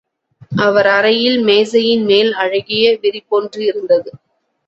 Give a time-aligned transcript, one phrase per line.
[0.61, 4.11] அவர் அறையில் மேசையின் மேல் அழகிய விரிப்பொன்று இருந்தது.